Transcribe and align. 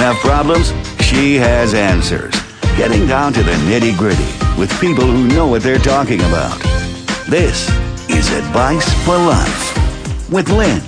have 0.00 0.16
problems, 0.16 0.72
she 1.04 1.36
has 1.36 1.74
answers. 1.74 2.34
Getting 2.78 3.06
down 3.06 3.34
to 3.34 3.42
the 3.42 3.52
nitty 3.68 3.98
gritty 3.98 4.24
with 4.58 4.72
people 4.80 5.04
who 5.04 5.28
know 5.28 5.46
what 5.46 5.62
they're 5.62 5.78
talking 5.78 6.20
about. 6.20 6.58
This 7.28 7.68
is 8.08 8.32
Advice 8.32 8.90
for 9.04 9.18
Life 9.18 10.30
with 10.30 10.48
Lynn. 10.48 10.80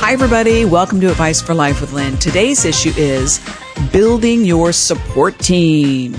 Hi, 0.00 0.12
everybody. 0.12 0.64
Welcome 0.64 1.00
to 1.02 1.10
Advice 1.10 1.40
for 1.40 1.54
Life 1.54 1.80
with 1.80 1.92
Lynn. 1.92 2.16
Today's 2.16 2.64
issue 2.64 2.92
is 2.96 3.40
building 3.92 4.44
your 4.44 4.72
support 4.72 5.38
team. 5.38 6.16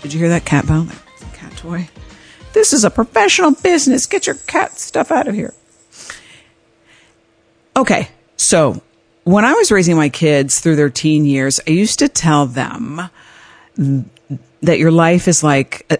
Did 0.00 0.14
you 0.14 0.18
hear 0.18 0.30
that 0.30 0.46
cat 0.46 0.66
bell? 0.66 0.88
Cat 1.34 1.54
toy. 1.58 1.86
This 2.54 2.72
is 2.72 2.82
a 2.82 2.90
professional 2.90 3.50
business. 3.50 4.06
Get 4.06 4.26
your 4.26 4.36
cat 4.46 4.78
stuff 4.78 5.10
out 5.10 5.28
of 5.28 5.34
here. 5.34 5.52
Okay, 7.76 8.08
so 8.36 8.82
when 9.24 9.44
I 9.44 9.52
was 9.54 9.70
raising 9.70 9.96
my 9.96 10.08
kids 10.08 10.60
through 10.60 10.76
their 10.76 10.90
teen 10.90 11.24
years, 11.24 11.60
I 11.66 11.70
used 11.70 11.98
to 12.00 12.08
tell 12.08 12.46
them 12.46 13.10
that 14.62 14.78
your 14.78 14.90
life 14.90 15.26
is 15.26 15.42
like 15.42 15.86
a, 15.90 15.98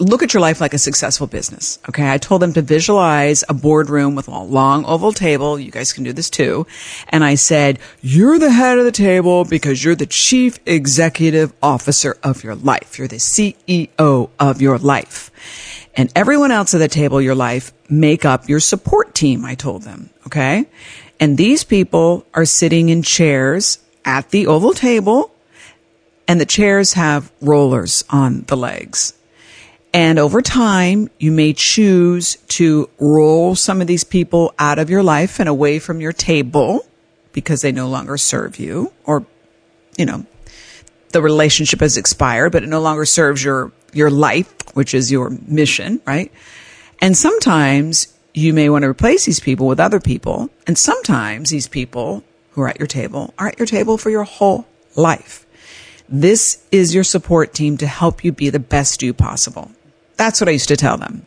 look 0.00 0.22
at 0.22 0.34
your 0.34 0.40
life 0.40 0.60
like 0.60 0.74
a 0.74 0.78
successful 0.78 1.26
business. 1.26 1.78
Okay. 1.88 2.10
I 2.10 2.18
told 2.18 2.42
them 2.42 2.52
to 2.54 2.62
visualize 2.62 3.44
a 3.48 3.54
boardroom 3.54 4.16
with 4.16 4.26
a 4.26 4.36
long 4.36 4.84
oval 4.84 5.12
table. 5.12 5.60
You 5.60 5.70
guys 5.70 5.92
can 5.92 6.02
do 6.02 6.12
this 6.12 6.28
too. 6.28 6.66
And 7.08 7.22
I 7.24 7.36
said, 7.36 7.78
you're 8.00 8.38
the 8.38 8.50
head 8.50 8.78
of 8.78 8.84
the 8.84 8.92
table 8.92 9.44
because 9.44 9.84
you're 9.84 9.94
the 9.94 10.06
chief 10.06 10.58
executive 10.66 11.52
officer 11.62 12.16
of 12.22 12.42
your 12.42 12.56
life. 12.56 12.98
You're 12.98 13.08
the 13.08 13.16
CEO 13.16 14.30
of 14.40 14.60
your 14.60 14.78
life. 14.78 15.30
And 15.96 16.10
everyone 16.16 16.50
else 16.50 16.74
at 16.74 16.78
the 16.78 16.88
table, 16.88 17.20
your 17.20 17.34
life, 17.34 17.72
make 17.88 18.24
up 18.24 18.48
your 18.48 18.60
support 18.60 19.14
team. 19.14 19.44
I 19.44 19.54
told 19.54 19.82
them. 19.82 20.10
Okay. 20.26 20.66
And 21.20 21.36
these 21.36 21.62
people 21.64 22.26
are 22.34 22.44
sitting 22.44 22.88
in 22.88 23.02
chairs 23.02 23.78
at 24.04 24.30
the 24.30 24.46
oval 24.46 24.72
table 24.72 25.34
and 26.26 26.40
the 26.40 26.46
chairs 26.46 26.94
have 26.94 27.30
rollers 27.40 28.04
on 28.10 28.42
the 28.42 28.56
legs. 28.56 29.14
And 29.92 30.18
over 30.18 30.42
time, 30.42 31.08
you 31.18 31.30
may 31.30 31.52
choose 31.52 32.36
to 32.48 32.90
roll 32.98 33.54
some 33.54 33.80
of 33.80 33.86
these 33.86 34.02
people 34.02 34.52
out 34.58 34.78
of 34.78 34.90
your 34.90 35.02
life 35.02 35.38
and 35.38 35.48
away 35.48 35.78
from 35.78 36.00
your 36.00 36.12
table 36.12 36.84
because 37.32 37.62
they 37.62 37.70
no 37.70 37.88
longer 37.88 38.16
serve 38.16 38.58
you 38.58 38.92
or, 39.04 39.24
you 39.96 40.06
know, 40.06 40.26
the 41.10 41.22
relationship 41.22 41.78
has 41.78 41.96
expired, 41.96 42.50
but 42.50 42.64
it 42.64 42.68
no 42.68 42.80
longer 42.80 43.04
serves 43.04 43.44
your, 43.44 43.70
your 43.94 44.10
life, 44.10 44.52
which 44.74 44.94
is 44.94 45.10
your 45.10 45.30
mission, 45.46 46.00
right? 46.06 46.32
And 47.00 47.16
sometimes 47.16 48.12
you 48.34 48.52
may 48.52 48.68
want 48.68 48.82
to 48.82 48.88
replace 48.88 49.24
these 49.24 49.40
people 49.40 49.66
with 49.66 49.80
other 49.80 50.00
people. 50.00 50.50
And 50.66 50.76
sometimes 50.76 51.50
these 51.50 51.68
people 51.68 52.24
who 52.52 52.62
are 52.62 52.68
at 52.68 52.78
your 52.78 52.88
table 52.88 53.32
are 53.38 53.48
at 53.48 53.58
your 53.58 53.66
table 53.66 53.96
for 53.96 54.10
your 54.10 54.24
whole 54.24 54.66
life. 54.96 55.46
This 56.08 56.62
is 56.70 56.94
your 56.94 57.04
support 57.04 57.54
team 57.54 57.76
to 57.78 57.86
help 57.86 58.24
you 58.24 58.32
be 58.32 58.50
the 58.50 58.58
best 58.58 59.02
you 59.02 59.14
possible. 59.14 59.70
That's 60.16 60.40
what 60.40 60.48
I 60.48 60.52
used 60.52 60.68
to 60.68 60.76
tell 60.76 60.96
them. 60.96 61.26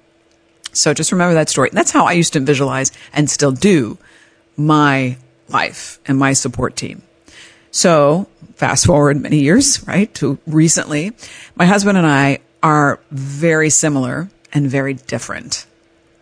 So 0.74 0.94
just 0.94 1.12
remember 1.12 1.34
that 1.34 1.50
story. 1.50 1.70
That's 1.74 1.92
how 1.92 2.06
I 2.06 2.12
used 2.12 2.34
to 2.34 2.40
visualize 2.40 2.92
and 3.14 3.30
still 3.30 3.52
do 3.52 3.98
my 4.56 5.18
life 5.50 6.00
and 6.06 6.18
my 6.18 6.34
support 6.34 6.76
team. 6.76 7.02
So 7.72 8.28
fast 8.56 8.86
forward 8.86 9.20
many 9.20 9.40
years, 9.40 9.86
right, 9.88 10.14
to 10.16 10.38
recently, 10.46 11.14
my 11.56 11.66
husband 11.66 11.98
and 11.98 12.08
I 12.08 12.40
are 12.64 13.00
very 13.12 13.70
similar 13.70 14.30
and 14.54 14.70
very 14.70 14.94
different. 14.94 15.66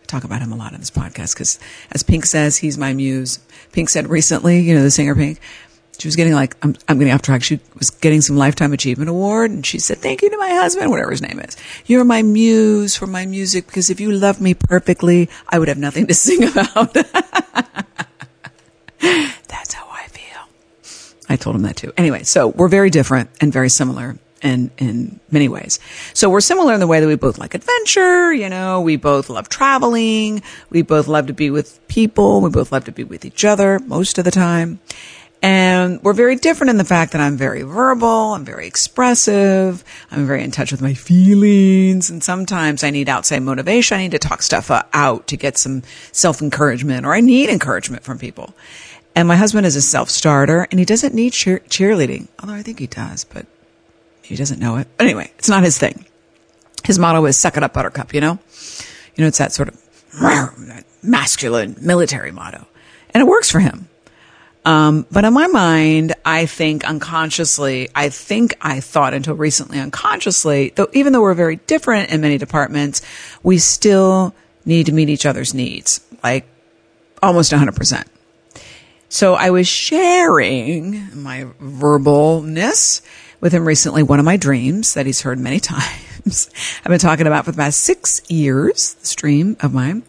I 0.02 0.06
talk 0.06 0.24
about 0.24 0.40
him 0.40 0.52
a 0.52 0.56
lot 0.56 0.72
in 0.72 0.80
this 0.80 0.90
podcast 0.90 1.34
because 1.34 1.58
as 1.92 2.02
Pink 2.02 2.26
says, 2.26 2.58
he's 2.58 2.78
my 2.78 2.92
muse. 2.92 3.40
Pink 3.72 3.88
said 3.88 4.08
recently, 4.08 4.60
you 4.60 4.74
know, 4.74 4.82
the 4.82 4.90
singer 4.90 5.14
Pink, 5.14 5.40
she 5.98 6.08
was 6.08 6.16
getting 6.16 6.34
like 6.34 6.56
I'm, 6.62 6.76
I'm 6.88 6.98
getting 6.98 7.14
off 7.14 7.22
track. 7.22 7.42
She 7.42 7.58
was 7.78 7.90
getting 7.90 8.20
some 8.20 8.36
lifetime 8.36 8.72
achievement 8.72 9.08
award, 9.08 9.50
and 9.50 9.64
she 9.64 9.78
said, 9.78 9.98
"Thank 9.98 10.20
you 10.22 10.30
to 10.30 10.36
my 10.36 10.50
husband, 10.50 10.90
whatever 10.90 11.10
his 11.10 11.22
name 11.22 11.40
is. 11.40 11.56
You're 11.86 12.04
my 12.04 12.22
muse 12.22 12.96
for 12.96 13.06
my 13.06 13.24
music 13.24 13.66
because 13.66 13.88
if 13.88 13.98
you 14.00 14.12
loved 14.12 14.40
me 14.40 14.54
perfectly, 14.54 15.30
I 15.48 15.58
would 15.58 15.68
have 15.68 15.78
nothing 15.78 16.06
to 16.08 16.14
sing 16.24 16.44
about." 16.44 16.92
That's 19.00 19.72
how 19.72 19.86
I 19.90 20.06
feel. 20.08 20.48
I 21.28 21.36
told 21.36 21.56
him 21.56 21.62
that 21.62 21.76
too. 21.76 21.92
Anyway, 21.96 22.24
so 22.24 22.48
we're 22.48 22.68
very 22.68 22.90
different 22.90 23.30
and 23.40 23.50
very 23.52 23.70
similar 23.70 24.18
in 24.42 24.70
in 24.78 25.20
many 25.30 25.48
ways. 25.48 25.78
So 26.14 26.28
we're 26.28 26.40
similar 26.40 26.74
in 26.74 26.80
the 26.80 26.86
way 26.86 27.00
that 27.00 27.06
we 27.06 27.16
both 27.16 27.38
like 27.38 27.54
adventure, 27.54 28.32
you 28.32 28.48
know, 28.48 28.80
we 28.80 28.96
both 28.96 29.28
love 29.30 29.48
traveling, 29.48 30.42
we 30.70 30.82
both 30.82 31.08
love 31.08 31.26
to 31.28 31.32
be 31.32 31.50
with 31.50 31.86
people, 31.88 32.40
we 32.40 32.50
both 32.50 32.72
love 32.72 32.84
to 32.84 32.92
be 32.92 33.04
with 33.04 33.24
each 33.24 33.44
other 33.44 33.78
most 33.80 34.18
of 34.18 34.24
the 34.24 34.30
time. 34.30 34.80
And 35.42 36.02
we're 36.02 36.14
very 36.14 36.36
different 36.36 36.70
in 36.70 36.76
the 36.78 36.84
fact 36.84 37.12
that 37.12 37.20
I'm 37.20 37.36
very 37.36 37.62
verbal, 37.62 38.34
I'm 38.34 38.44
very 38.44 38.66
expressive, 38.66 39.84
I'm 40.10 40.26
very 40.26 40.42
in 40.42 40.50
touch 40.50 40.72
with 40.72 40.80
my 40.80 40.94
feelings, 40.94 42.10
and 42.10 42.24
sometimes 42.24 42.82
I 42.82 42.90
need 42.90 43.08
outside 43.08 43.42
motivation. 43.42 43.98
I 43.98 44.02
need 44.02 44.12
to 44.12 44.18
talk 44.18 44.42
stuff 44.42 44.70
uh, 44.70 44.82
out 44.92 45.26
to 45.28 45.36
get 45.36 45.58
some 45.58 45.82
self 46.10 46.40
encouragement, 46.40 47.04
or 47.04 47.14
I 47.14 47.20
need 47.20 47.50
encouragement 47.50 48.02
from 48.02 48.18
people. 48.18 48.54
And 49.14 49.28
my 49.28 49.36
husband 49.36 49.66
is 49.66 49.76
a 49.76 49.82
self 49.82 50.10
starter, 50.10 50.66
and 50.70 50.80
he 50.80 50.86
doesn't 50.86 51.14
need 51.14 51.32
cheer- 51.32 51.60
cheerleading, 51.68 52.28
although 52.40 52.54
I 52.54 52.62
think 52.62 52.78
he 52.78 52.86
does, 52.86 53.24
but 53.24 53.46
he 54.26 54.36
doesn't 54.36 54.58
know 54.58 54.76
it. 54.76 54.88
Anyway, 54.98 55.30
it's 55.38 55.48
not 55.48 55.62
his 55.62 55.78
thing. 55.78 56.04
His 56.84 56.98
motto 56.98 57.24
is 57.26 57.38
suck 57.38 57.56
it 57.56 57.62
up, 57.62 57.72
buttercup, 57.72 58.12
you 58.12 58.20
know? 58.20 58.38
You 59.14 59.22
know, 59.22 59.28
it's 59.28 59.38
that 59.38 59.52
sort 59.52 59.68
of 59.68 59.80
masculine 61.02 61.76
military 61.80 62.32
motto. 62.32 62.66
And 63.10 63.22
it 63.22 63.26
works 63.26 63.50
for 63.50 63.60
him. 63.60 63.88
Um, 64.64 65.06
but 65.12 65.24
in 65.24 65.32
my 65.32 65.46
mind, 65.46 66.14
I 66.24 66.46
think 66.46 66.84
unconsciously, 66.84 67.88
I 67.94 68.08
think 68.08 68.56
I 68.60 68.80
thought 68.80 69.14
until 69.14 69.36
recently 69.36 69.78
unconsciously, 69.78 70.72
though 70.74 70.88
even 70.92 71.12
though 71.12 71.22
we're 71.22 71.34
very 71.34 71.56
different 71.56 72.10
in 72.10 72.20
many 72.20 72.36
departments, 72.36 73.00
we 73.44 73.58
still 73.58 74.34
need 74.64 74.86
to 74.86 74.92
meet 74.92 75.08
each 75.08 75.24
other's 75.24 75.54
needs, 75.54 76.00
like 76.24 76.46
almost 77.22 77.52
100%. 77.52 78.04
So 79.08 79.34
I 79.34 79.50
was 79.50 79.68
sharing 79.68 81.22
my 81.22 81.44
verbalness 81.62 83.02
with 83.40 83.52
him 83.52 83.66
recently, 83.66 84.02
one 84.02 84.18
of 84.18 84.24
my 84.24 84.36
dreams 84.36 84.94
that 84.94 85.06
he's 85.06 85.22
heard 85.22 85.38
many 85.38 85.60
times. 85.60 86.50
I've 86.78 86.90
been 86.90 86.98
talking 86.98 87.26
about 87.26 87.44
for 87.44 87.52
the 87.52 87.58
past 87.58 87.82
six 87.82 88.28
years, 88.30 88.94
this 88.94 89.14
dream 89.14 89.56
of 89.60 89.72
mine 89.72 90.02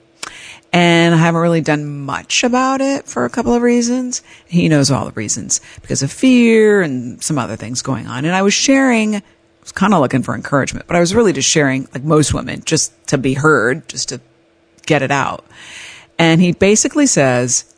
and 0.74 1.16
I 1.16 1.18
haven't 1.18 1.42
really 1.42 1.62
done 1.62 2.06
much 2.06 2.44
about 2.44 2.82
it 2.82 3.08
for 3.08 3.26
a 3.26 3.30
couple 3.30 3.54
of 3.54 3.62
reasons. 3.62 4.22
He 4.48 4.70
knows 4.70 4.92
all 4.92 5.06
the 5.06 5.12
reasons 5.12 5.62
because 5.82 6.04
of 6.04 6.12
fear 6.12 6.82
and 6.82 7.24
some 7.24 7.38
other 7.38 7.56
things 7.56 7.82
going 7.82 8.08
on. 8.08 8.26
And 8.26 8.36
I 8.36 8.42
was 8.42 8.54
sharing, 8.54 9.16
I 9.16 9.24
was 9.62 9.72
kind 9.72 9.94
of 9.94 10.02
looking 10.02 10.24
for 10.24 10.36
encouragement, 10.36 10.88
but 10.88 10.96
I 10.96 11.00
was 11.00 11.16
really 11.16 11.34
just 11.34 11.50
sharing, 11.50 11.88
like 11.94 12.04
most 12.04 12.34
women, 12.34 12.64
just 12.64 13.08
to 13.08 13.18
be 13.18 13.34
heard, 13.34 13.88
just 13.88 14.10
to 14.10 14.20
get 14.86 15.02
it 15.02 15.12
out. 15.12 15.46
And 16.20 16.42
he 16.42 16.52
basically 16.52 17.08
says, 17.08 17.74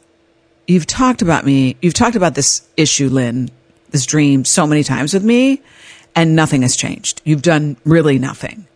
You've 0.68 0.86
talked 0.86 1.24
about 1.24 1.46
me, 1.46 1.78
you've 1.82 1.96
talked 1.96 2.16
about 2.16 2.36
this 2.36 2.68
issue, 2.78 3.10
Lynn, 3.10 3.50
this 3.92 4.06
dream 4.06 4.46
so 4.46 4.66
many 4.68 4.84
times 4.84 5.14
with 5.14 5.24
me, 5.24 5.62
and 6.16 6.36
nothing 6.36 6.62
has 6.64 6.76
changed. 6.76 7.22
You've 7.24 7.42
done 7.42 7.78
really 7.86 8.20
nothing. 8.20 8.68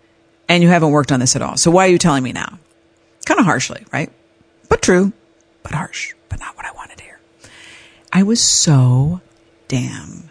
And 0.49 0.61
you 0.61 0.69
haven't 0.69 0.91
worked 0.91 1.11
on 1.11 1.19
this 1.19 1.35
at 1.35 1.41
all. 1.41 1.57
So 1.57 1.71
why 1.71 1.87
are 1.87 1.91
you 1.91 1.97
telling 1.97 2.23
me 2.23 2.33
now? 2.33 2.59
Kind 3.25 3.39
of 3.39 3.45
harshly, 3.45 3.85
right? 3.91 4.11
But 4.69 4.81
true, 4.81 5.13
but 5.63 5.71
harsh, 5.71 6.13
but 6.29 6.39
not 6.39 6.55
what 6.57 6.65
I 6.65 6.71
wanted 6.73 6.97
to 6.97 7.03
hear. 7.03 7.19
I 8.11 8.23
was 8.23 8.41
so 8.41 9.21
damn 9.67 10.29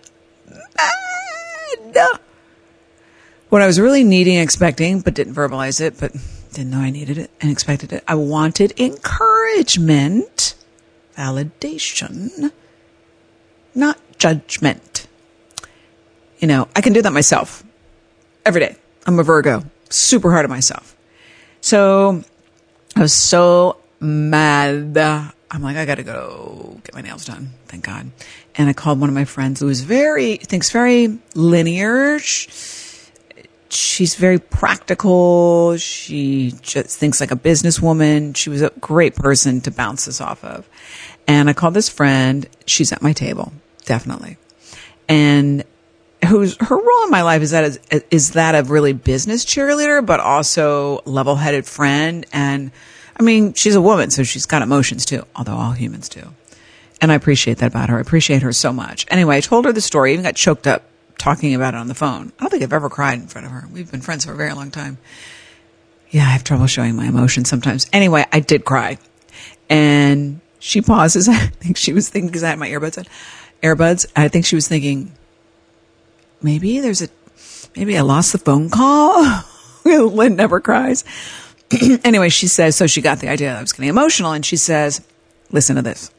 mad. 0.48 2.18
What 3.48 3.62
I 3.62 3.66
was 3.66 3.80
really 3.80 4.04
needing, 4.04 4.38
expecting, 4.38 5.00
but 5.00 5.14
didn't 5.14 5.34
verbalize 5.34 5.80
it, 5.80 5.98
but 5.98 6.12
didn't 6.52 6.70
know 6.70 6.78
I 6.78 6.90
needed 6.90 7.18
it 7.18 7.30
and 7.40 7.50
expected 7.50 7.92
it. 7.92 8.04
I 8.06 8.14
wanted 8.14 8.78
encouragement, 8.78 10.54
validation, 11.16 12.52
not 13.74 13.98
judgment. 14.22 15.08
You 16.38 16.46
know, 16.46 16.68
I 16.76 16.80
can 16.80 16.92
do 16.92 17.02
that 17.02 17.12
myself 17.12 17.64
every 18.46 18.60
day. 18.60 18.76
I'm 19.04 19.18
a 19.18 19.24
Virgo, 19.24 19.64
super 19.90 20.30
hard 20.30 20.44
on 20.44 20.50
myself. 20.50 20.96
So 21.60 22.22
I 22.94 23.00
was 23.00 23.12
so 23.12 23.80
mad. 23.98 24.96
I'm 24.96 25.60
like, 25.60 25.76
I 25.76 25.86
gotta 25.86 26.04
go 26.04 26.80
get 26.84 26.94
my 26.94 27.00
nails 27.00 27.24
done. 27.24 27.50
Thank 27.66 27.84
God. 27.84 28.12
And 28.54 28.68
I 28.68 28.74
called 28.74 29.00
one 29.00 29.08
of 29.08 29.14
my 29.14 29.24
friends 29.24 29.58
who 29.58 29.68
is 29.68 29.80
very, 29.80 30.36
thinks 30.36 30.70
very 30.70 31.18
linear. 31.34 32.20
She's 32.20 34.14
very 34.14 34.38
practical. 34.38 35.76
She 35.78 36.54
just 36.60 36.96
thinks 36.96 37.20
like 37.20 37.32
a 37.32 37.36
businesswoman. 37.36 38.36
She 38.36 38.50
was 38.50 38.62
a 38.62 38.70
great 38.80 39.16
person 39.16 39.60
to 39.62 39.72
bounce 39.72 40.04
this 40.04 40.20
off 40.20 40.44
of. 40.44 40.68
And 41.26 41.50
I 41.50 41.54
called 41.54 41.74
this 41.74 41.88
friend. 41.88 42.48
She's 42.66 42.92
at 42.92 43.02
my 43.02 43.12
table, 43.12 43.52
definitely. 43.84 44.38
And 45.08 45.64
who's 46.26 46.56
her 46.56 46.76
role 46.76 47.04
in 47.04 47.10
my 47.10 47.22
life 47.22 47.42
is 47.42 47.50
that 47.50 47.64
is, 47.64 47.80
is 48.10 48.32
that 48.32 48.54
of 48.54 48.70
really 48.70 48.92
business 48.92 49.44
cheerleader, 49.44 50.04
but 50.04 50.20
also 50.20 51.00
level 51.04 51.36
headed 51.36 51.66
friend. 51.66 52.26
And 52.32 52.70
I 53.18 53.22
mean, 53.22 53.54
she's 53.54 53.74
a 53.74 53.80
woman, 53.80 54.10
so 54.10 54.22
she's 54.22 54.46
got 54.46 54.62
emotions 54.62 55.04
too, 55.04 55.24
although 55.34 55.56
all 55.56 55.72
humans 55.72 56.08
do. 56.08 56.32
And 57.00 57.10
I 57.10 57.16
appreciate 57.16 57.58
that 57.58 57.66
about 57.66 57.88
her. 57.88 57.98
I 57.98 58.00
appreciate 58.00 58.42
her 58.42 58.52
so 58.52 58.72
much. 58.72 59.06
Anyway, 59.10 59.36
I 59.36 59.40
told 59.40 59.64
her 59.64 59.72
the 59.72 59.80
story, 59.80 60.12
even 60.12 60.22
got 60.22 60.36
choked 60.36 60.66
up 60.66 60.84
talking 61.18 61.54
about 61.54 61.74
it 61.74 61.78
on 61.78 61.88
the 61.88 61.94
phone. 61.94 62.32
I 62.38 62.42
don't 62.42 62.50
think 62.50 62.62
I've 62.62 62.72
ever 62.72 62.88
cried 62.88 63.18
in 63.18 63.26
front 63.26 63.46
of 63.46 63.52
her. 63.52 63.68
We've 63.72 63.90
been 63.90 64.00
friends 64.00 64.24
for 64.24 64.32
a 64.32 64.36
very 64.36 64.52
long 64.52 64.70
time. 64.70 64.98
Yeah, 66.10 66.22
I 66.22 66.30
have 66.30 66.44
trouble 66.44 66.66
showing 66.66 66.94
my 66.94 67.06
emotions 67.06 67.48
sometimes. 67.48 67.88
Anyway, 67.92 68.24
I 68.32 68.40
did 68.40 68.64
cry. 68.64 68.98
And 69.68 70.40
she 70.58 70.80
pauses. 70.80 71.28
I 71.28 71.46
think 71.46 71.76
she 71.76 71.92
was 71.92 72.08
thinking, 72.08 72.28
because 72.28 72.44
I 72.44 72.50
had 72.50 72.58
my 72.58 72.68
earbuds 72.68 72.98
in, 72.98 73.06
earbuds. 73.62 74.06
I 74.14 74.28
think 74.28 74.46
she 74.46 74.54
was 74.54 74.68
thinking, 74.68 75.12
maybe 76.40 76.80
there's 76.80 77.02
a, 77.02 77.08
maybe 77.76 77.96
I 77.96 78.02
lost 78.02 78.32
the 78.32 78.38
phone 78.38 78.70
call. 78.70 79.44
Lynn 79.84 80.36
never 80.36 80.60
cries. 80.60 81.04
anyway, 82.04 82.28
she 82.28 82.46
says, 82.46 82.76
so 82.76 82.86
she 82.86 83.00
got 83.00 83.20
the 83.20 83.28
idea 83.28 83.50
that 83.50 83.58
I 83.58 83.60
was 83.60 83.72
getting 83.72 83.88
emotional. 83.88 84.32
And 84.32 84.44
she 84.44 84.56
says, 84.56 85.06
listen 85.50 85.76
to 85.76 85.82
this. 85.82 86.10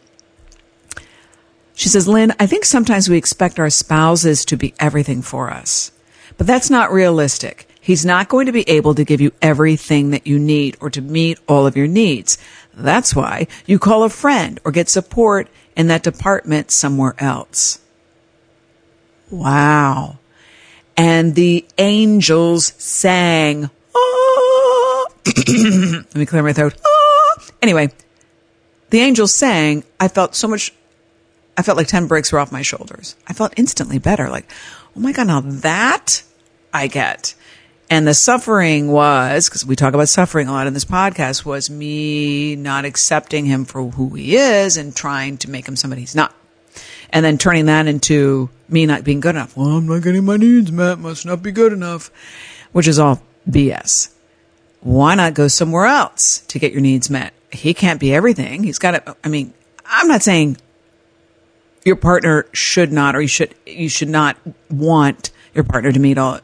She 1.75 1.89
says, 1.89 2.07
Lynn, 2.07 2.33
I 2.39 2.45
think 2.45 2.65
sometimes 2.65 3.09
we 3.09 3.17
expect 3.17 3.59
our 3.59 3.69
spouses 3.69 4.45
to 4.45 4.57
be 4.57 4.73
everything 4.79 5.21
for 5.21 5.49
us, 5.49 5.91
but 6.37 6.45
that's 6.45 6.69
not 6.69 6.91
realistic. 6.91 7.67
He's 7.81 8.05
not 8.05 8.29
going 8.29 8.45
to 8.45 8.51
be 8.51 8.69
able 8.69 8.95
to 8.95 9.03
give 9.03 9.19
you 9.19 9.33
everything 9.41 10.11
that 10.11 10.25
you 10.25 10.39
need 10.39 10.77
or 10.79 10.89
to 10.91 11.01
meet 11.01 11.39
all 11.47 11.67
of 11.67 11.75
your 11.75 11.87
needs. 11.87 12.37
That's 12.73 13.15
why 13.15 13.47
you 13.65 13.77
call 13.77 14.03
a 14.03 14.09
friend 14.09 14.59
or 14.63 14.71
get 14.71 14.87
support 14.87 15.49
in 15.75 15.87
that 15.87 16.03
department 16.03 16.71
somewhere 16.71 17.15
else. 17.19 17.79
Wow. 19.29 20.17
And 20.95 21.35
the 21.35 21.65
angels 21.77 22.73
sang, 22.77 23.69
ah. 23.95 25.05
let 25.25 26.15
me 26.15 26.25
clear 26.25 26.43
my 26.43 26.53
throat. 26.53 26.75
Ah. 26.85 27.45
Anyway, 27.61 27.89
the 28.89 28.99
angels 28.99 29.33
sang, 29.33 29.83
I 29.99 30.07
felt 30.07 30.35
so 30.35 30.47
much 30.47 30.71
I 31.57 31.61
felt 31.61 31.77
like 31.77 31.87
10 31.87 32.07
bricks 32.07 32.31
were 32.31 32.39
off 32.39 32.51
my 32.51 32.61
shoulders. 32.61 33.15
I 33.27 33.33
felt 33.33 33.53
instantly 33.57 33.99
better. 33.99 34.29
Like, 34.29 34.51
oh 34.95 34.99
my 34.99 35.11
God, 35.11 35.27
now 35.27 35.41
that 35.41 36.23
I 36.73 36.87
get. 36.87 37.35
And 37.93 38.07
the 38.07 38.15
suffering 38.15 38.91
was, 38.91 39.47
because 39.47 39.67
we 39.67 39.75
talk 39.75 39.93
about 39.93 40.09
suffering 40.09 40.47
a 40.47 40.51
lot 40.51 40.65
in 40.65 40.73
this 40.73 40.83
podcast, 40.83 41.45
was 41.45 41.69
me 41.69 42.55
not 42.55 42.85
accepting 42.85 43.45
him 43.45 43.65
for 43.65 43.87
who 43.91 44.15
he 44.15 44.35
is 44.35 44.77
and 44.77 44.95
trying 44.95 45.37
to 45.37 45.51
make 45.51 45.67
him 45.67 45.75
somebody 45.75 46.01
he's 46.01 46.15
not. 46.15 46.33
And 47.11 47.23
then 47.23 47.37
turning 47.37 47.67
that 47.67 47.85
into 47.85 48.49
me 48.67 48.87
not 48.87 49.03
being 49.03 49.19
good 49.19 49.35
enough. 49.35 49.55
Well, 49.55 49.67
I'm 49.67 49.85
not 49.85 50.01
getting 50.01 50.25
my 50.25 50.37
needs 50.37 50.71
met, 50.71 50.97
must 50.97 51.27
not 51.27 51.43
be 51.43 51.51
good 51.51 51.71
enough, 51.71 52.09
which 52.71 52.87
is 52.87 52.97
all 52.97 53.21
BS. 53.47 54.11
Why 54.81 55.13
not 55.13 55.35
go 55.35 55.47
somewhere 55.47 55.85
else 55.85 56.39
to 56.47 56.57
get 56.57 56.71
your 56.71 56.81
needs 56.81 57.11
met? 57.11 57.31
He 57.51 57.75
can't 57.75 57.99
be 57.99 58.11
everything. 58.11 58.63
He's 58.63 58.79
got 58.79 59.05
to, 59.05 59.15
I 59.23 59.27
mean, 59.27 59.53
I'm 59.85 60.07
not 60.07 60.23
saying 60.23 60.57
your 61.85 61.97
partner 61.97 62.47
should 62.53 62.91
not, 62.91 63.15
or 63.15 63.21
you 63.21 63.27
should, 63.27 63.53
you 63.67 63.87
should 63.87 64.09
not 64.09 64.35
want 64.71 65.29
your 65.53 65.63
partner 65.63 65.91
to 65.91 66.00
meet 66.00 66.17
all, 66.17 66.39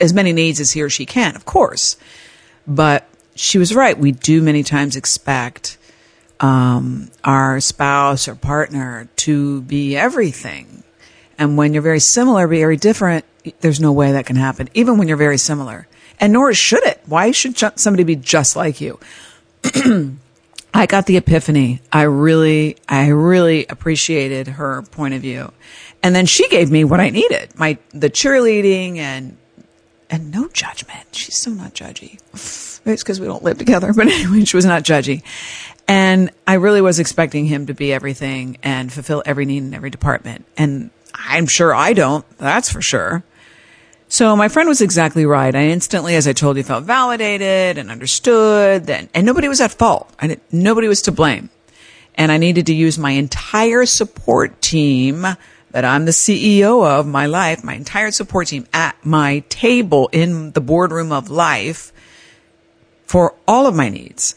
as 0.00 0.12
many 0.12 0.32
needs 0.32 0.60
as 0.60 0.72
he 0.72 0.82
or 0.82 0.90
she 0.90 1.06
can, 1.06 1.36
of 1.36 1.44
course. 1.44 1.96
But 2.66 3.08
she 3.34 3.58
was 3.58 3.74
right. 3.74 3.98
We 3.98 4.12
do 4.12 4.42
many 4.42 4.62
times 4.62 4.96
expect, 4.96 5.76
um, 6.40 7.10
our 7.22 7.60
spouse 7.60 8.28
or 8.28 8.34
partner 8.34 9.08
to 9.16 9.62
be 9.62 9.96
everything. 9.96 10.82
And 11.38 11.56
when 11.56 11.72
you're 11.72 11.82
very 11.82 12.00
similar, 12.00 12.46
very 12.46 12.76
different, 12.76 13.24
there's 13.60 13.80
no 13.80 13.92
way 13.92 14.12
that 14.12 14.26
can 14.26 14.36
happen, 14.36 14.68
even 14.74 14.98
when 14.98 15.08
you're 15.08 15.16
very 15.16 15.38
similar. 15.38 15.86
And 16.20 16.32
nor 16.32 16.54
should 16.54 16.84
it. 16.84 17.00
Why 17.06 17.32
should 17.32 17.58
somebody 17.78 18.04
be 18.04 18.16
just 18.16 18.56
like 18.56 18.80
you? 18.80 19.00
I 20.74 20.86
got 20.86 21.06
the 21.06 21.16
epiphany. 21.16 21.80
I 21.92 22.02
really, 22.02 22.76
I 22.88 23.08
really 23.08 23.66
appreciated 23.66 24.48
her 24.48 24.82
point 24.82 25.14
of 25.14 25.22
view. 25.22 25.52
And 26.04 26.14
then 26.14 26.26
she 26.26 26.46
gave 26.50 26.70
me 26.70 26.84
what 26.84 27.00
I 27.00 27.08
needed. 27.08 27.58
My, 27.58 27.78
the 27.92 28.10
cheerleading 28.10 28.98
and, 28.98 29.38
and 30.10 30.30
no 30.30 30.48
judgment. 30.48 31.06
She's 31.12 31.36
so 31.36 31.50
not 31.50 31.72
judgy. 31.72 32.20
It's 32.84 33.02
because 33.02 33.18
we 33.18 33.26
don't 33.26 33.42
live 33.42 33.56
together. 33.56 33.90
But 33.94 34.08
anyway, 34.08 34.44
she 34.44 34.54
was 34.54 34.66
not 34.66 34.82
judgy. 34.82 35.22
And 35.88 36.30
I 36.46 36.54
really 36.54 36.82
was 36.82 37.00
expecting 37.00 37.46
him 37.46 37.66
to 37.66 37.74
be 37.74 37.90
everything 37.90 38.58
and 38.62 38.92
fulfill 38.92 39.22
every 39.24 39.46
need 39.46 39.62
in 39.62 39.72
every 39.72 39.88
department. 39.88 40.44
And 40.58 40.90
I'm 41.14 41.46
sure 41.46 41.74
I 41.74 41.94
don't. 41.94 42.28
That's 42.36 42.70
for 42.70 42.82
sure. 42.82 43.24
So 44.08 44.36
my 44.36 44.48
friend 44.48 44.68
was 44.68 44.82
exactly 44.82 45.24
right. 45.24 45.54
I 45.54 45.68
instantly, 45.68 46.16
as 46.16 46.28
I 46.28 46.34
told 46.34 46.58
you, 46.58 46.64
felt 46.64 46.84
validated 46.84 47.78
and 47.78 47.90
understood 47.90 48.88
that, 48.88 49.08
and 49.14 49.24
nobody 49.24 49.48
was 49.48 49.62
at 49.62 49.72
fault. 49.72 50.14
Nobody 50.52 50.86
was 50.86 51.00
to 51.02 51.12
blame. 51.12 51.48
And 52.14 52.30
I 52.30 52.36
needed 52.36 52.66
to 52.66 52.74
use 52.74 52.98
my 52.98 53.12
entire 53.12 53.86
support 53.86 54.60
team 54.60 55.26
that 55.74 55.84
I'm 55.84 56.04
the 56.04 56.12
CEO 56.12 56.86
of 56.86 57.04
my 57.04 57.26
life, 57.26 57.64
my 57.64 57.74
entire 57.74 58.12
support 58.12 58.46
team 58.46 58.64
at 58.72 58.94
my 59.04 59.40
table 59.48 60.08
in 60.12 60.52
the 60.52 60.60
boardroom 60.60 61.10
of 61.10 61.30
life 61.30 61.92
for 63.06 63.34
all 63.48 63.66
of 63.66 63.74
my 63.74 63.88
needs, 63.88 64.36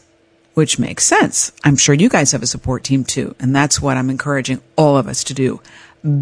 which 0.54 0.80
makes 0.80 1.04
sense. 1.04 1.52
I'm 1.62 1.76
sure 1.76 1.94
you 1.94 2.08
guys 2.08 2.32
have 2.32 2.42
a 2.42 2.46
support 2.48 2.82
team 2.82 3.04
too. 3.04 3.36
And 3.38 3.54
that's 3.54 3.80
what 3.80 3.96
I'm 3.96 4.10
encouraging 4.10 4.60
all 4.74 4.96
of 4.96 5.06
us 5.06 5.22
to 5.24 5.34
do. 5.34 5.60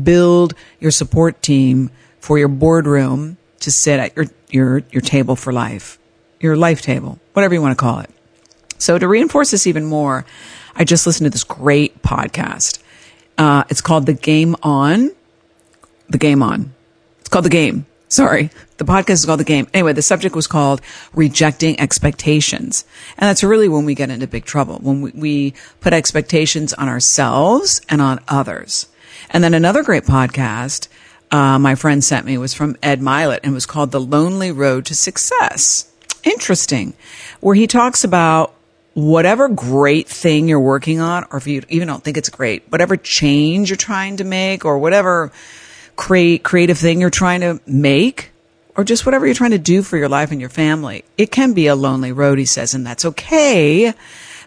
Build 0.02 0.52
your 0.80 0.90
support 0.90 1.40
team 1.40 1.90
for 2.20 2.38
your 2.38 2.48
boardroom 2.48 3.38
to 3.60 3.70
sit 3.70 3.98
at 3.98 4.14
your, 4.16 4.26
your, 4.50 4.82
your 4.90 5.00
table 5.00 5.34
for 5.34 5.50
life, 5.50 5.98
your 6.40 6.58
life 6.58 6.82
table, 6.82 7.18
whatever 7.32 7.54
you 7.54 7.62
want 7.62 7.72
to 7.72 7.82
call 7.82 8.00
it. 8.00 8.10
So 8.76 8.98
to 8.98 9.08
reinforce 9.08 9.50
this 9.50 9.66
even 9.66 9.86
more, 9.86 10.26
I 10.74 10.84
just 10.84 11.06
listened 11.06 11.24
to 11.24 11.30
this 11.30 11.42
great 11.42 12.02
podcast. 12.02 12.80
Uh, 13.38 13.64
it's 13.68 13.80
called 13.80 14.06
The 14.06 14.14
Game 14.14 14.56
On. 14.62 15.10
The 16.08 16.18
Game 16.18 16.42
On. 16.42 16.72
It's 17.20 17.28
called 17.28 17.44
The 17.44 17.50
Game. 17.50 17.86
Sorry. 18.08 18.50
The 18.76 18.84
podcast 18.84 19.10
is 19.10 19.26
called 19.26 19.40
The 19.40 19.44
Game. 19.44 19.66
Anyway, 19.74 19.92
the 19.92 20.02
subject 20.02 20.36
was 20.36 20.46
called 20.46 20.80
Rejecting 21.14 21.80
Expectations. 21.80 22.84
And 23.18 23.28
that's 23.28 23.42
really 23.42 23.68
when 23.68 23.84
we 23.84 23.94
get 23.94 24.10
into 24.10 24.26
big 24.26 24.44
trouble, 24.44 24.78
when 24.80 25.00
we, 25.00 25.10
we 25.12 25.54
put 25.80 25.92
expectations 25.92 26.72
on 26.72 26.88
ourselves 26.88 27.80
and 27.88 28.00
on 28.00 28.20
others. 28.28 28.86
And 29.30 29.42
then 29.42 29.54
another 29.54 29.82
great 29.82 30.04
podcast 30.04 30.88
uh, 31.30 31.58
my 31.58 31.74
friend 31.74 32.04
sent 32.04 32.26
me 32.26 32.38
was 32.38 32.54
from 32.54 32.76
Ed 32.82 33.00
Mylett 33.00 33.40
and 33.42 33.52
was 33.52 33.66
called 33.66 33.90
The 33.90 34.00
Lonely 34.00 34.52
Road 34.52 34.86
to 34.86 34.94
Success. 34.94 35.90
Interesting. 36.22 36.94
Where 37.40 37.54
he 37.54 37.66
talks 37.66 38.04
about 38.04 38.54
whatever 38.96 39.46
great 39.50 40.08
thing 40.08 40.48
you're 40.48 40.58
working 40.58 41.00
on, 41.00 41.26
or 41.30 41.36
if 41.36 41.46
you 41.46 41.62
even 41.68 41.86
don't 41.86 42.02
think 42.02 42.16
it's 42.16 42.30
great, 42.30 42.64
whatever 42.72 42.96
change 42.96 43.68
you're 43.68 43.76
trying 43.76 44.16
to 44.16 44.24
make, 44.24 44.64
or 44.64 44.78
whatever 44.78 45.30
create 45.96 46.42
creative 46.42 46.78
thing 46.78 46.98
you're 46.98 47.10
trying 47.10 47.42
to 47.42 47.60
make, 47.66 48.30
or 48.74 48.84
just 48.84 49.04
whatever 49.04 49.26
you're 49.26 49.34
trying 49.34 49.50
to 49.50 49.58
do 49.58 49.82
for 49.82 49.98
your 49.98 50.08
life 50.08 50.30
and 50.32 50.40
your 50.40 50.48
family, 50.48 51.04
it 51.18 51.30
can 51.30 51.52
be 51.52 51.66
a 51.66 51.76
lonely 51.76 52.10
road, 52.10 52.38
he 52.38 52.46
says, 52.46 52.72
and 52.72 52.86
that's 52.86 53.04
okay 53.04 53.92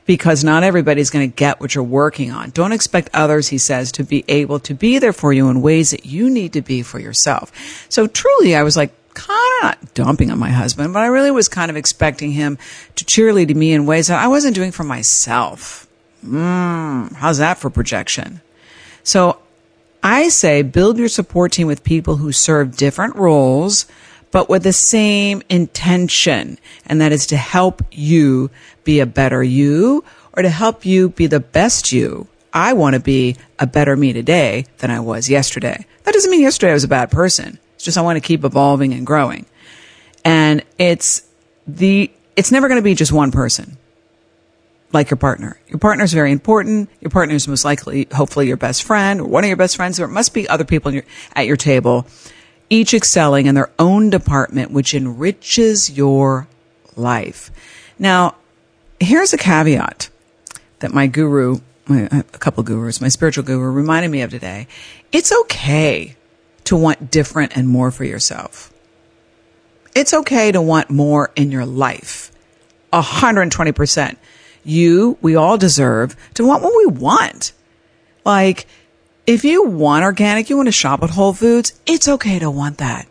because 0.07 0.43
not 0.43 0.63
everybody's 0.63 1.11
going 1.11 1.29
to 1.29 1.35
get 1.35 1.61
what 1.61 1.75
you're 1.75 1.83
working 1.83 2.31
on. 2.31 2.49
Don't 2.49 2.71
expect 2.71 3.11
others, 3.13 3.49
he 3.49 3.59
says, 3.59 3.91
to 3.91 4.03
be 4.03 4.25
able 4.27 4.59
to 4.61 4.73
be 4.73 4.97
there 4.97 5.13
for 5.13 5.31
you 5.31 5.49
in 5.49 5.61
ways 5.61 5.91
that 5.91 6.07
you 6.07 6.27
need 6.27 6.53
to 6.53 6.63
be 6.63 6.81
for 6.81 6.97
yourself. 6.97 7.51
So 7.87 8.07
truly, 8.07 8.55
I 8.55 8.63
was 8.63 8.75
like, 8.75 8.91
kind 9.13 9.53
of 9.57 9.63
not 9.63 9.93
dumping 9.93 10.31
on 10.31 10.39
my 10.39 10.49
husband, 10.49 10.93
but 10.93 11.01
I 11.01 11.07
really 11.07 11.31
was 11.31 11.47
kind 11.47 11.69
of 11.69 11.77
expecting 11.77 12.31
him 12.31 12.57
to 12.95 13.05
cheerlead 13.05 13.55
me 13.55 13.73
in 13.73 13.85
ways 13.85 14.07
that 14.07 14.19
I 14.19 14.27
wasn't 14.27 14.55
doing 14.55 14.71
for 14.71 14.83
myself. 14.83 15.87
Mm, 16.25 17.13
how's 17.13 17.37
that 17.37 17.57
for 17.57 17.69
projection? 17.69 18.41
So 19.03 19.39
I 20.03 20.29
say 20.29 20.61
build 20.61 20.97
your 20.97 21.07
support 21.07 21.51
team 21.51 21.67
with 21.67 21.83
people 21.83 22.17
who 22.17 22.31
serve 22.31 22.77
different 22.77 23.15
roles, 23.15 23.85
but 24.31 24.49
with 24.49 24.63
the 24.63 24.73
same 24.73 25.41
intention. 25.49 26.57
And 26.85 27.01
that 27.01 27.11
is 27.11 27.25
to 27.27 27.37
help 27.37 27.81
you 27.91 28.49
be 28.83 28.99
a 28.99 29.05
better 29.05 29.43
you 29.43 30.03
or 30.33 30.43
to 30.43 30.49
help 30.49 30.85
you 30.85 31.09
be 31.09 31.27
the 31.27 31.39
best 31.39 31.91
you. 31.91 32.27
I 32.53 32.73
want 32.73 32.95
to 32.95 32.99
be 32.99 33.35
a 33.59 33.67
better 33.67 33.95
me 33.95 34.13
today 34.13 34.65
than 34.79 34.89
I 34.89 34.99
was 34.99 35.29
yesterday. 35.29 35.85
That 36.03 36.13
doesn't 36.13 36.31
mean 36.31 36.41
yesterday 36.41 36.71
I 36.71 36.75
was 36.75 36.83
a 36.83 36.89
bad 36.89 37.11
person. 37.11 37.59
It's 37.79 37.85
just 37.85 37.97
I 37.97 38.01
want 38.01 38.17
to 38.17 38.21
keep 38.21 38.43
evolving 38.43 38.91
and 38.91 39.07
growing. 39.07 39.45
And 40.25 40.65
it's 40.77 41.23
the, 41.65 42.11
it's 42.35 42.51
never 42.51 42.67
going 42.67 42.77
to 42.77 42.83
be 42.83 42.93
just 42.93 43.13
one 43.13 43.31
person 43.31 43.77
like 44.91 45.09
your 45.09 45.15
partner. 45.15 45.57
Your 45.69 45.79
partner 45.79 46.03
is 46.03 46.11
very 46.11 46.33
important. 46.33 46.89
Your 46.99 47.09
partner 47.09 47.35
is 47.35 47.47
most 47.47 47.63
likely, 47.63 48.05
hopefully, 48.13 48.49
your 48.49 48.57
best 48.57 48.83
friend 48.83 49.21
or 49.21 49.27
one 49.27 49.45
of 49.45 49.47
your 49.47 49.55
best 49.55 49.77
friends. 49.77 49.95
There 49.95 50.09
must 50.09 50.33
be 50.33 50.45
other 50.49 50.65
people 50.65 50.93
your, 50.93 51.05
at 51.37 51.47
your 51.47 51.55
table, 51.55 52.05
each 52.69 52.93
excelling 52.93 53.45
in 53.45 53.55
their 53.55 53.71
own 53.79 54.09
department, 54.09 54.71
which 54.71 54.93
enriches 54.93 55.89
your 55.89 56.49
life. 56.97 57.49
Now, 57.97 58.35
here's 58.99 59.31
a 59.31 59.37
caveat 59.37 60.09
that 60.79 60.93
my 60.93 61.07
guru, 61.07 61.61
a 61.87 62.23
couple 62.23 62.61
gurus, 62.63 62.99
my 62.99 63.07
spiritual 63.07 63.45
guru 63.45 63.71
reminded 63.71 64.11
me 64.11 64.21
of 64.21 64.31
today. 64.31 64.67
It's 65.13 65.31
okay 65.31 66.17
to 66.69 66.75
want 66.75 67.09
different 67.09 67.57
and 67.57 67.67
more 67.67 67.89
for 67.89 68.03
yourself. 68.03 68.71
It's 69.95 70.13
okay 70.13 70.51
to 70.51 70.61
want 70.61 70.91
more 70.91 71.31
in 71.35 71.49
your 71.49 71.65
life. 71.65 72.31
120%. 72.93 74.17
You, 74.63 75.17
we 75.19 75.35
all 75.35 75.57
deserve 75.57 76.15
to 76.35 76.45
want 76.45 76.61
what 76.61 76.77
we 76.77 76.85
want. 76.85 77.53
Like, 78.23 78.67
if 79.25 79.43
you 79.43 79.63
want 79.63 80.03
organic, 80.03 80.51
you 80.51 80.57
want 80.57 80.67
to 80.67 80.71
shop 80.71 81.01
at 81.01 81.09
Whole 81.09 81.33
Foods, 81.33 81.73
it's 81.87 82.07
okay 82.07 82.37
to 82.37 82.51
want 82.51 82.77
that. 82.77 83.07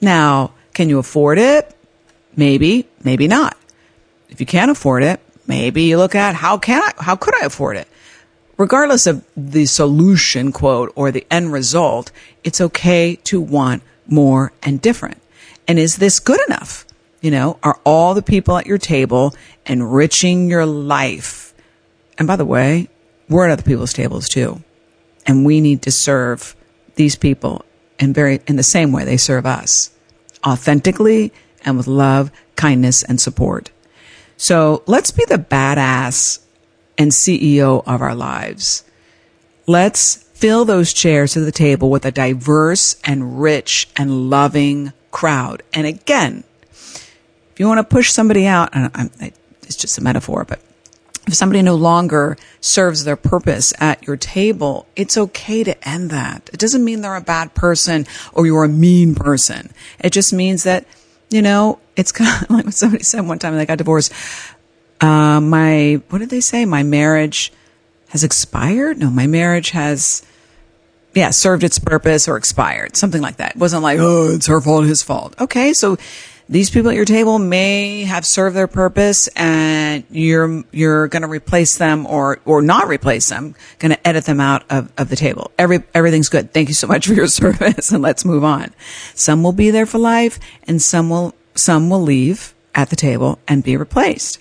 Now, 0.00 0.54
can 0.72 0.88
you 0.88 0.98
afford 0.98 1.36
it? 1.36 1.76
Maybe, 2.36 2.88
maybe 3.02 3.28
not. 3.28 3.54
If 4.30 4.40
you 4.40 4.46
can't 4.46 4.70
afford 4.70 5.02
it, 5.02 5.20
maybe 5.46 5.82
you 5.82 5.98
look 5.98 6.14
at 6.14 6.34
how 6.34 6.56
can 6.56 6.80
I, 6.82 7.02
how 7.02 7.16
could 7.16 7.34
I 7.34 7.44
afford 7.44 7.76
it? 7.76 7.86
Regardless 8.56 9.06
of 9.06 9.24
the 9.36 9.66
solution 9.66 10.52
quote 10.52 10.92
or 10.94 11.10
the 11.10 11.26
end 11.30 11.52
result, 11.52 12.12
it's 12.44 12.60
okay 12.60 13.16
to 13.24 13.40
want 13.40 13.82
more 14.06 14.52
and 14.62 14.80
different. 14.80 15.20
And 15.66 15.78
is 15.78 15.96
this 15.96 16.20
good 16.20 16.40
enough? 16.46 16.86
You 17.20 17.30
know, 17.30 17.58
are 17.62 17.80
all 17.84 18.14
the 18.14 18.22
people 18.22 18.56
at 18.56 18.66
your 18.66 18.78
table 18.78 19.34
enriching 19.66 20.48
your 20.48 20.66
life? 20.66 21.54
And 22.18 22.28
by 22.28 22.36
the 22.36 22.44
way, 22.44 22.88
we're 23.28 23.46
at 23.46 23.52
other 23.52 23.62
people's 23.62 23.92
tables 23.92 24.28
too. 24.28 24.62
And 25.26 25.44
we 25.44 25.60
need 25.60 25.82
to 25.82 25.90
serve 25.90 26.54
these 26.96 27.16
people 27.16 27.64
in 27.98 28.12
very, 28.12 28.40
in 28.46 28.56
the 28.56 28.62
same 28.62 28.92
way 28.92 29.04
they 29.04 29.16
serve 29.16 29.46
us 29.46 29.90
authentically 30.46 31.32
and 31.64 31.76
with 31.76 31.86
love, 31.86 32.30
kindness, 32.56 33.02
and 33.02 33.20
support. 33.20 33.70
So 34.36 34.82
let's 34.86 35.10
be 35.10 35.24
the 35.24 35.38
badass 35.38 36.40
and 36.98 37.10
CEO 37.10 37.82
of 37.86 38.02
our 38.02 38.14
lives. 38.14 38.84
Let's 39.66 40.16
fill 40.34 40.64
those 40.64 40.92
chairs 40.92 41.32
to 41.32 41.40
the 41.40 41.52
table 41.52 41.90
with 41.90 42.04
a 42.04 42.10
diverse 42.10 43.00
and 43.04 43.40
rich 43.40 43.88
and 43.96 44.28
loving 44.30 44.92
crowd. 45.10 45.62
And 45.72 45.86
again, 45.86 46.44
if 46.72 47.54
you 47.56 47.66
want 47.66 47.78
to 47.78 47.84
push 47.84 48.10
somebody 48.10 48.46
out, 48.46 48.70
it's 48.74 49.76
just 49.76 49.96
a 49.96 50.02
metaphor, 50.02 50.44
but 50.44 50.60
if 51.26 51.34
somebody 51.34 51.62
no 51.62 51.74
longer 51.74 52.36
serves 52.60 53.04
their 53.04 53.16
purpose 53.16 53.72
at 53.80 54.06
your 54.06 54.16
table, 54.16 54.86
it's 54.94 55.16
okay 55.16 55.64
to 55.64 55.88
end 55.88 56.10
that. 56.10 56.50
It 56.52 56.60
doesn't 56.60 56.84
mean 56.84 57.00
they're 57.00 57.16
a 57.16 57.20
bad 57.20 57.54
person 57.54 58.06
or 58.32 58.44
you're 58.44 58.64
a 58.64 58.68
mean 58.68 59.14
person. 59.14 59.72
It 60.00 60.10
just 60.10 60.32
means 60.32 60.64
that, 60.64 60.84
you 61.30 61.40
know, 61.40 61.78
it's 61.96 62.12
kind 62.12 62.42
of 62.42 62.50
like 62.50 62.64
what 62.66 62.74
somebody 62.74 63.04
said 63.04 63.26
one 63.26 63.38
time 63.38 63.52
when 63.52 63.58
they 63.58 63.66
got 63.66 63.78
divorced. 63.78 64.12
Uh, 65.00 65.40
my, 65.40 66.00
what 66.08 66.18
did 66.18 66.30
they 66.30 66.40
say? 66.40 66.64
My 66.64 66.82
marriage 66.82 67.52
has 68.08 68.24
expired? 68.24 68.98
No, 68.98 69.10
my 69.10 69.26
marriage 69.26 69.70
has, 69.70 70.24
yeah, 71.14 71.30
served 71.30 71.64
its 71.64 71.78
purpose 71.78 72.28
or 72.28 72.36
expired. 72.36 72.96
Something 72.96 73.22
like 73.22 73.36
that. 73.36 73.52
It 73.52 73.56
wasn't 73.56 73.82
like, 73.82 73.98
oh, 74.00 74.34
it's 74.34 74.46
her 74.46 74.60
fault, 74.60 74.84
his 74.84 75.02
fault. 75.02 75.34
Okay. 75.40 75.72
So 75.72 75.98
these 76.48 76.70
people 76.70 76.90
at 76.90 76.96
your 76.96 77.04
table 77.04 77.38
may 77.38 78.04
have 78.04 78.26
served 78.26 78.54
their 78.54 78.66
purpose 78.66 79.28
and 79.28 80.04
you're 80.10 80.62
you're 80.72 81.08
going 81.08 81.22
to 81.22 81.28
replace 81.28 81.78
them 81.78 82.06
or 82.06 82.38
or 82.44 82.60
not 82.60 82.88
replace 82.88 83.28
them 83.28 83.54
going 83.78 83.90
to 83.90 84.06
edit 84.06 84.24
them 84.26 84.40
out 84.40 84.62
of, 84.70 84.92
of 84.98 85.08
the 85.08 85.16
table 85.16 85.50
every 85.58 85.82
everything's 85.94 86.28
good 86.28 86.52
thank 86.52 86.68
you 86.68 86.74
so 86.74 86.86
much 86.86 87.06
for 87.06 87.14
your 87.14 87.26
service 87.28 87.90
and 87.90 88.02
let's 88.02 88.24
move 88.24 88.44
on 88.44 88.70
some 89.14 89.42
will 89.42 89.52
be 89.52 89.70
there 89.70 89.86
for 89.86 89.98
life 89.98 90.38
and 90.64 90.82
some 90.82 91.08
will 91.08 91.34
some 91.54 91.88
will 91.88 92.02
leave 92.02 92.54
at 92.74 92.90
the 92.90 92.96
table 92.96 93.38
and 93.48 93.64
be 93.64 93.76
replaced 93.76 94.38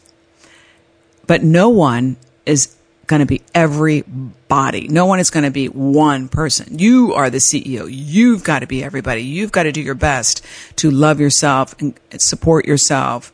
but 1.28 1.44
no 1.44 1.70
one 1.70 2.18
is 2.46 2.76
going 3.08 3.20
to 3.20 3.26
be 3.26 3.42
everybody. 3.54 4.88
No 4.88 5.06
one 5.06 5.20
is 5.20 5.30
going 5.30 5.44
to 5.44 5.52
be 5.52 5.68
one 5.68 6.30
person. 6.30 6.80
You 6.80 7.14
are 7.14 7.30
the 7.30 7.38
CEO. 7.38 7.88
You've 7.90 8.44
got 8.44 8.60
to 8.60 8.68
be 8.68 8.84
everybody. 8.84 9.24
You've 9.24 9.52
got 9.52 9.64
to 9.64 9.72
do 9.72 9.82
your 9.82 9.96
best 9.96 10.46
to 10.78 10.90
love 10.90 11.20
yourself 11.20 11.76
and 11.80 12.00
support 12.18 12.66
yourself, 12.66 13.32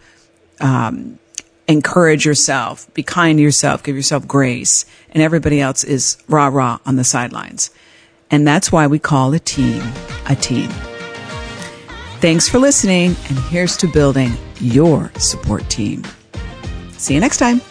um, 0.59 1.19
encourage 1.67 2.25
yourself, 2.25 2.91
be 2.93 3.03
kind 3.03 3.37
to 3.37 3.43
yourself, 3.43 3.83
give 3.83 3.95
yourself 3.95 4.27
grace, 4.27 4.85
and 5.11 5.21
everybody 5.21 5.61
else 5.61 5.83
is 5.83 6.17
rah 6.27 6.47
rah 6.47 6.79
on 6.85 6.95
the 6.95 7.03
sidelines. 7.03 7.69
And 8.31 8.47
that's 8.47 8.71
why 8.71 8.87
we 8.87 8.99
call 8.99 9.33
a 9.33 9.39
team 9.39 9.81
a 10.27 10.35
team. 10.35 10.69
Thanks 12.19 12.49
for 12.49 12.59
listening, 12.59 13.15
and 13.29 13.39
here's 13.49 13.77
to 13.77 13.87
building 13.87 14.31
your 14.59 15.11
support 15.17 15.67
team. 15.69 16.03
See 16.97 17.13
you 17.13 17.19
next 17.19 17.37
time. 17.37 17.61